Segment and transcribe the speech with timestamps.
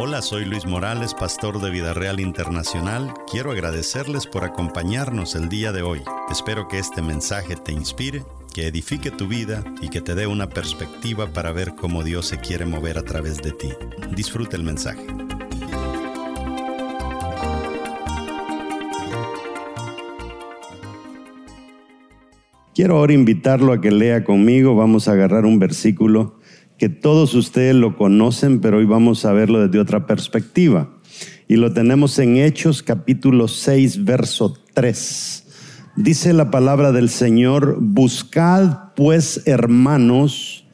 [0.00, 3.12] Hola, soy Luis Morales, pastor de Vida Real Internacional.
[3.28, 6.02] Quiero agradecerles por acompañarnos el día de hoy.
[6.30, 8.22] Espero que este mensaje te inspire,
[8.54, 12.38] que edifique tu vida y que te dé una perspectiva para ver cómo Dios se
[12.38, 13.70] quiere mover a través de ti.
[14.14, 15.04] Disfruta el mensaje.
[22.72, 24.76] Quiero ahora invitarlo a que lea conmigo.
[24.76, 26.37] Vamos a agarrar un versículo
[26.78, 30.88] que todos ustedes lo conocen, pero hoy vamos a verlo desde otra perspectiva.
[31.48, 35.44] Y lo tenemos en Hechos capítulo 6, verso 3.
[35.96, 40.64] Dice la palabra del Señor, buscad pues hermanos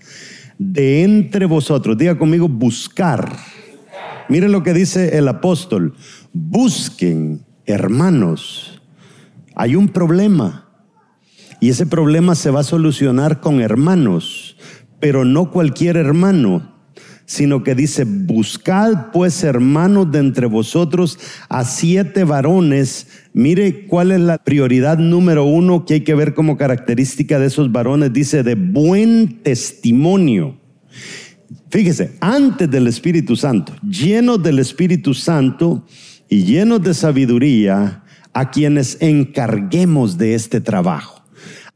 [0.59, 1.97] de entre vosotros.
[1.97, 3.35] Diga conmigo, buscar.
[4.29, 5.95] Miren lo que dice el apóstol,
[6.35, 8.83] busquen hermanos.
[9.55, 10.69] Hay un problema
[11.61, 14.54] y ese problema se va a solucionar con hermanos
[15.05, 16.73] pero no cualquier hermano,
[17.27, 21.19] sino que dice, buscad pues hermanos de entre vosotros
[21.51, 23.09] a siete varones.
[23.35, 27.71] Mire cuál es la prioridad número uno que hay que ver como característica de esos
[27.71, 28.15] varones.
[28.15, 30.59] Dice, de buen testimonio.
[31.69, 35.85] Fíjese, antes del Espíritu Santo, llenos del Espíritu Santo
[36.31, 41.24] y llenos de sabiduría, a quienes encarguemos de este trabajo.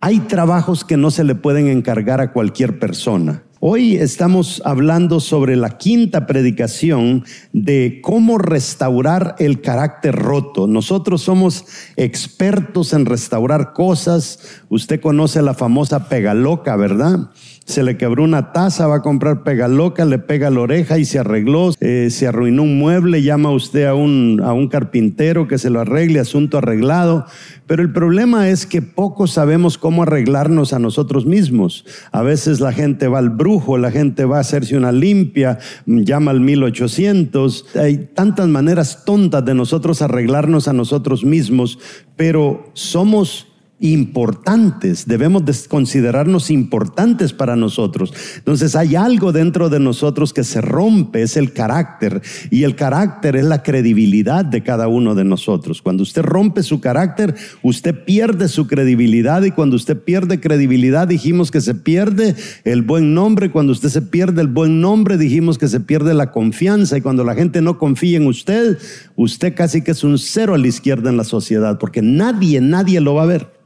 [0.01, 3.43] Hay trabajos que no se le pueden encargar a cualquier persona.
[3.59, 10.69] Hoy estamos hablando sobre la quinta predicación de cómo restaurar el carácter roto.
[10.69, 11.65] Nosotros somos
[11.97, 14.63] expertos en restaurar cosas.
[14.69, 17.31] Usted conoce la famosa pega loca, ¿verdad?
[17.69, 21.05] Se le quebró una taza, va a comprar pega loca, le pega la oreja y
[21.05, 25.59] se arregló, eh, se arruinó un mueble, llama usted a un, a un carpintero que
[25.59, 27.27] se lo arregle, asunto arreglado.
[27.67, 31.85] Pero el problema es que pocos sabemos cómo arreglarnos a nosotros mismos.
[32.11, 36.31] A veces la gente va al brujo, la gente va a hacerse una limpia, llama
[36.31, 37.77] al 1800.
[37.77, 41.79] Hay tantas maneras tontas de nosotros arreglarnos a nosotros mismos,
[42.17, 43.48] pero somos
[43.81, 48.13] importantes, debemos considerarnos importantes para nosotros.
[48.37, 52.21] Entonces hay algo dentro de nosotros que se rompe, es el carácter,
[52.51, 55.81] y el carácter es la credibilidad de cada uno de nosotros.
[55.81, 61.51] Cuando usted rompe su carácter, usted pierde su credibilidad y cuando usted pierde credibilidad, dijimos
[61.51, 65.69] que se pierde el buen nombre, cuando usted se pierde el buen nombre, dijimos que
[65.69, 68.79] se pierde la confianza y cuando la gente no confía en usted,
[69.15, 73.01] usted casi que es un cero a la izquierda en la sociedad, porque nadie, nadie
[73.01, 73.59] lo va a ver.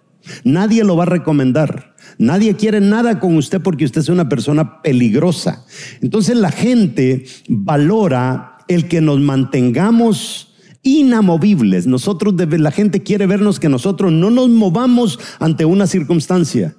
[0.44, 1.94] Nadie lo va a recomendar.
[2.19, 5.65] Nadie quiere nada con usted porque usted es una persona peligrosa.
[6.00, 11.87] Entonces la gente valora el que nos mantengamos inamovibles.
[11.87, 16.75] Nosotros, la gente quiere vernos que nosotros no nos movamos ante una circunstancia.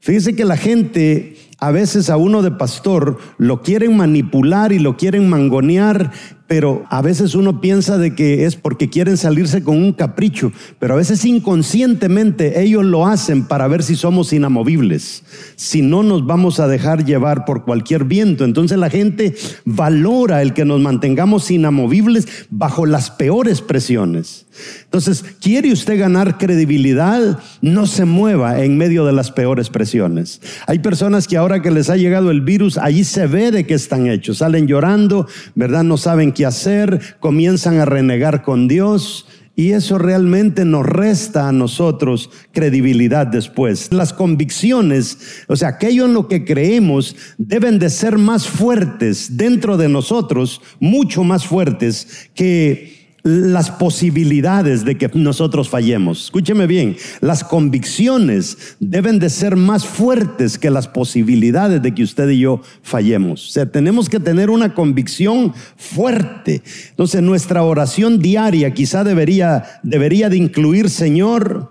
[0.00, 4.96] Fíjese que la gente a veces a uno de pastor lo quieren manipular y lo
[4.96, 6.12] quieren mangonear
[6.48, 10.94] pero a veces uno piensa de que es porque quieren salirse con un capricho, pero
[10.94, 15.22] a veces inconscientemente ellos lo hacen para ver si somos inamovibles,
[15.56, 18.44] si no nos vamos a dejar llevar por cualquier viento.
[18.44, 19.36] Entonces la gente
[19.66, 24.46] valora el que nos mantengamos inamovibles bajo las peores presiones.
[24.84, 27.38] Entonces, ¿quiere usted ganar credibilidad?
[27.60, 30.40] No se mueva en medio de las peores presiones.
[30.66, 33.74] Hay personas que ahora que les ha llegado el virus, allí se ve de qué
[33.74, 34.38] están hechos.
[34.38, 35.84] Salen llorando, ¿verdad?
[35.84, 39.26] No saben hacer, comienzan a renegar con Dios.
[39.56, 43.92] Y eso realmente nos resta a nosotros credibilidad después.
[43.92, 49.76] Las convicciones, o sea, aquello en lo que creemos, deben de ser más fuertes dentro
[49.76, 52.97] de nosotros, mucho más fuertes que
[53.28, 56.24] las posibilidades de que nosotros fallemos.
[56.24, 62.28] Escúcheme bien, las convicciones deben de ser más fuertes que las posibilidades de que usted
[62.30, 63.48] y yo fallemos.
[63.48, 66.62] O sea, tenemos que tener una convicción fuerte.
[66.90, 71.70] Entonces, nuestra oración diaria quizá debería, debería de incluir, Señor,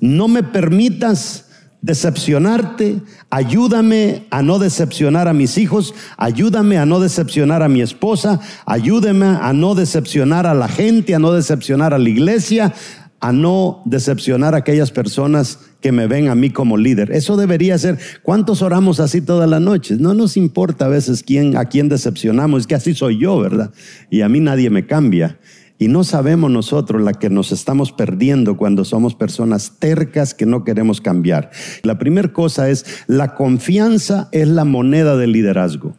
[0.00, 1.46] no me permitas
[1.82, 8.40] decepcionarte, ayúdame a no decepcionar a mis hijos, ayúdame a no decepcionar a mi esposa,
[8.64, 12.72] ayúdame a no decepcionar a la gente, a no decepcionar a la iglesia,
[13.18, 17.10] a no decepcionar a aquellas personas que me ven a mí como líder.
[17.12, 17.98] Eso debería ser.
[18.22, 19.98] ¿Cuántos oramos así todas las noches?
[19.98, 23.72] No nos importa a veces quién, a quién decepcionamos, es que así soy yo, ¿verdad?
[24.08, 25.38] Y a mí nadie me cambia.
[25.82, 30.62] Y no sabemos nosotros la que nos estamos perdiendo cuando somos personas tercas que no
[30.62, 31.50] queremos cambiar.
[31.82, 35.96] La primera cosa es, la confianza es la moneda del liderazgo.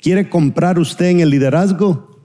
[0.00, 2.20] ¿Quiere comprar usted en el liderazgo?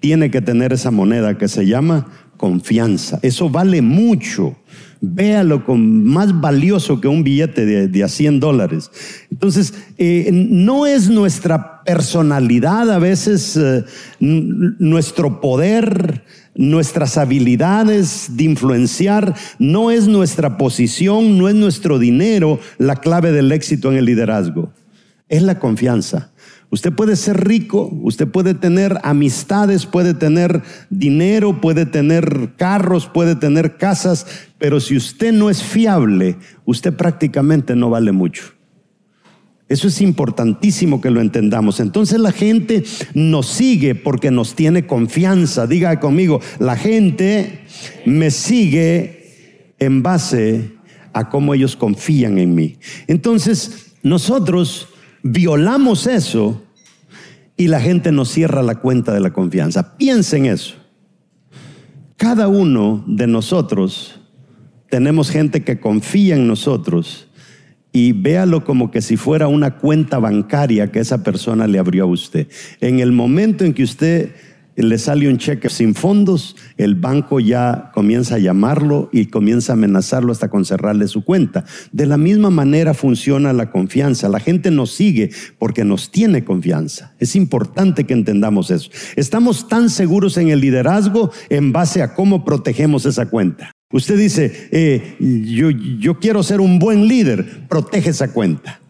[0.00, 2.06] Tiene que tener esa moneda que se llama
[2.36, 3.18] confianza.
[3.22, 4.56] Eso vale mucho.
[5.00, 8.90] Véalo con más valioso que un billete de, a 100 dólares.
[9.30, 13.84] Entonces, eh, no es nuestra personalidad, a veces eh,
[14.18, 16.24] nuestro poder,
[16.54, 23.52] nuestras habilidades de influenciar, no es nuestra posición, no es nuestro dinero la clave del
[23.52, 24.72] éxito en el liderazgo.
[25.28, 26.32] Es la confianza.
[26.70, 33.36] Usted puede ser rico, usted puede tener amistades, puede tener dinero, puede tener carros, puede
[33.36, 34.26] tener casas,
[34.58, 38.56] pero si usted no es fiable, usted prácticamente no vale mucho.
[39.68, 41.80] Eso es importantísimo que lo entendamos.
[41.80, 42.84] Entonces la gente
[43.14, 45.66] nos sigue porque nos tiene confianza.
[45.66, 47.60] Diga conmigo, la gente
[48.04, 50.72] me sigue en base
[51.12, 52.76] a cómo ellos confían en mí.
[53.06, 54.88] Entonces, nosotros
[55.26, 56.62] violamos eso
[57.56, 59.96] y la gente nos cierra la cuenta de la confianza.
[59.96, 60.74] Piensen eso.
[62.16, 64.20] Cada uno de nosotros
[64.88, 67.28] tenemos gente que confía en nosotros
[67.92, 72.08] y véalo como que si fuera una cuenta bancaria que esa persona le abrió a
[72.08, 72.46] usted.
[72.80, 74.34] En el momento en que usted
[74.82, 79.74] le sale un cheque sin fondos, el banco ya comienza a llamarlo y comienza a
[79.74, 81.64] amenazarlo hasta con cerrarle su cuenta.
[81.92, 84.28] De la misma manera funciona la confianza.
[84.28, 87.14] La gente nos sigue porque nos tiene confianza.
[87.18, 88.90] Es importante que entendamos eso.
[89.16, 93.72] Estamos tan seguros en el liderazgo en base a cómo protegemos esa cuenta.
[93.92, 98.80] Usted dice, eh, yo, yo quiero ser un buen líder, protege esa cuenta.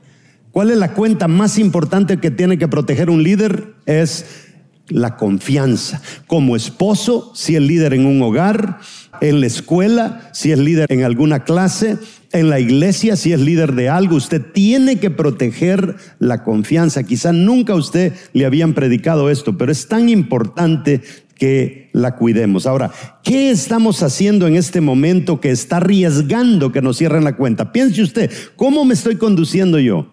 [0.57, 3.75] ¿Cuál es la cuenta más importante que tiene que proteger un líder?
[3.85, 4.46] Es
[4.89, 6.01] la confianza.
[6.27, 8.79] Como esposo, si es líder en un hogar,
[9.21, 11.99] en la escuela, si es líder en alguna clase,
[12.33, 17.03] en la iglesia, si es líder de algo, usted tiene que proteger la confianza.
[17.03, 21.03] Quizá nunca a usted le habían predicado esto, pero es tan importante
[21.37, 22.67] que la cuidemos.
[22.67, 22.93] Ahora,
[23.23, 27.73] ¿qué estamos haciendo en este momento que está arriesgando que nos cierren la cuenta?
[27.73, 30.13] Piense usted, ¿cómo me estoy conduciendo yo?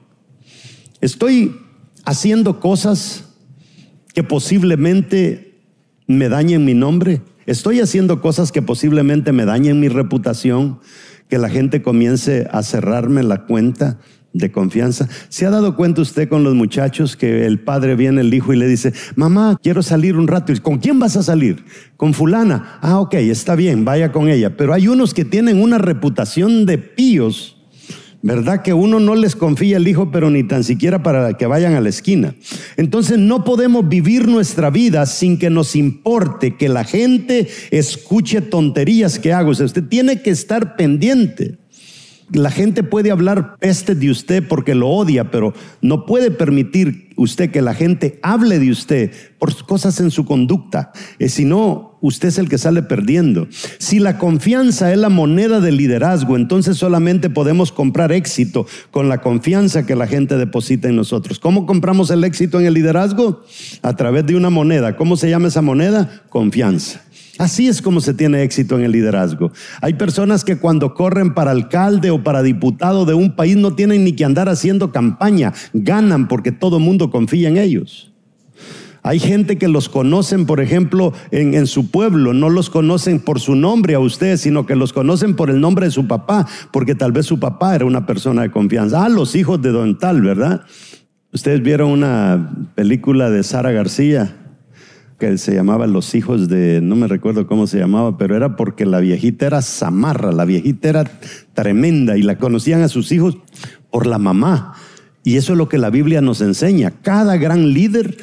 [1.01, 1.55] Estoy
[2.05, 3.32] haciendo cosas
[4.13, 5.59] que posiblemente
[6.07, 7.21] me dañen mi nombre.
[7.45, 10.79] Estoy haciendo cosas que posiblemente me dañen mi reputación,
[11.29, 13.99] que la gente comience a cerrarme la cuenta
[14.33, 15.07] de confianza.
[15.29, 18.57] ¿Se ha dado cuenta usted con los muchachos que el padre viene, el hijo, y
[18.57, 20.53] le dice, mamá, quiero salir un rato?
[20.61, 21.63] ¿Con quién vas a salir?
[21.97, 22.79] Con fulana.
[22.81, 24.57] Ah, ok, está bien, vaya con ella.
[24.57, 27.52] Pero hay unos que tienen una reputación de píos
[28.23, 31.75] ¿Verdad que uno no les confía el hijo, pero ni tan siquiera para que vayan
[31.75, 32.35] a la esquina?
[32.77, 39.19] Entonces no podemos vivir nuestra vida sin que nos importe que la gente escuche tonterías
[39.19, 39.51] que hago.
[39.51, 41.57] Usted tiene que estar pendiente.
[42.33, 47.51] La gente puede hablar peste de usted porque lo odia, pero no puede permitir usted
[47.51, 50.91] que la gente hable de usted por cosas en su conducta.
[51.19, 53.47] Eh, si no, usted es el que sale perdiendo.
[53.77, 59.21] Si la confianza es la moneda del liderazgo, entonces solamente podemos comprar éxito con la
[59.21, 61.37] confianza que la gente deposita en nosotros.
[61.37, 63.43] ¿Cómo compramos el éxito en el liderazgo?
[63.83, 64.97] A través de una moneda.
[64.97, 66.23] ¿Cómo se llama esa moneda?
[66.29, 67.01] Confianza.
[67.39, 69.51] Así es como se tiene éxito en el liderazgo.
[69.81, 74.03] Hay personas que cuando corren para alcalde o para diputado de un país no tienen
[74.03, 78.11] ni que andar haciendo campaña, ganan porque todo el mundo confía en ellos.
[79.01, 83.55] Hay gente que los conocen, por ejemplo, en, su pueblo, no los conocen por su
[83.55, 87.11] nombre a ustedes, sino que los conocen por el nombre de su papá, porque tal
[87.11, 89.03] vez su papá era una persona de confianza.
[89.03, 90.61] Ah, los hijos de Don Tal, ¿verdad?
[91.33, 94.42] Ustedes vieron una película de Sara García
[95.23, 98.85] que se llamaba Los hijos de, no me recuerdo cómo se llamaba, pero era porque
[98.85, 101.03] la viejita era zamarra, la viejita era
[101.53, 103.37] tremenda y la conocían a sus hijos
[103.89, 104.73] por la mamá.
[105.23, 106.91] Y eso es lo que la Biblia nos enseña.
[107.01, 108.17] Cada gran líder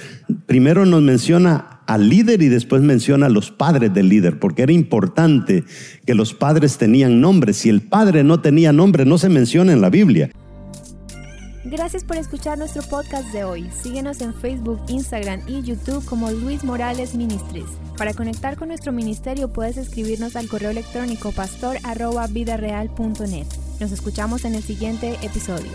[0.45, 4.73] primero nos menciona al líder y después menciona a los padres del líder, porque era
[4.73, 5.65] importante
[6.05, 7.55] que los padres tenían nombre.
[7.55, 10.31] Si el padre no tenía nombre, no se menciona en la Biblia.
[11.71, 13.71] Gracias por escuchar nuestro podcast de hoy.
[13.71, 17.69] Síguenos en Facebook, Instagram y YouTube como Luis Morales Ministries.
[17.97, 23.47] Para conectar con nuestro ministerio puedes escribirnos al correo electrónico pastor.vidareal.net.
[23.79, 25.71] Nos escuchamos en el siguiente episodio.